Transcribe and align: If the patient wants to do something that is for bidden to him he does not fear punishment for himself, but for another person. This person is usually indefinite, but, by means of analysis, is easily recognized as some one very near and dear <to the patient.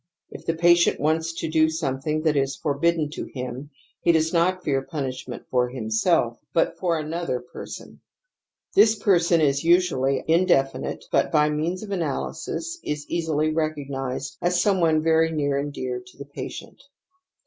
If 0.31 0.47
the 0.47 0.55
patient 0.55 0.99
wants 0.99 1.31
to 1.41 1.47
do 1.47 1.69
something 1.69 2.23
that 2.23 2.35
is 2.35 2.55
for 2.55 2.73
bidden 2.75 3.11
to 3.11 3.25
him 3.35 3.69
he 4.01 4.11
does 4.11 4.33
not 4.33 4.63
fear 4.63 4.81
punishment 4.81 5.43
for 5.51 5.69
himself, 5.69 6.39
but 6.55 6.75
for 6.79 6.97
another 6.97 7.39
person. 7.39 8.01
This 8.73 8.95
person 8.95 9.41
is 9.41 9.63
usually 9.63 10.23
indefinite, 10.27 11.05
but, 11.11 11.31
by 11.31 11.51
means 11.51 11.83
of 11.83 11.91
analysis, 11.91 12.79
is 12.83 13.05
easily 13.09 13.51
recognized 13.53 14.37
as 14.41 14.59
some 14.59 14.79
one 14.81 15.03
very 15.03 15.31
near 15.31 15.59
and 15.59 15.71
dear 15.71 16.01
<to 16.03 16.17
the 16.17 16.25
patient. 16.25 16.81